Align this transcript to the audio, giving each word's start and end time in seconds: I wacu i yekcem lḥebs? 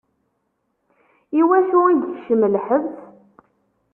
I 1.39 1.41
wacu 1.47 1.79
i 1.87 1.93
yekcem 2.01 2.41
lḥebs? 2.55 2.97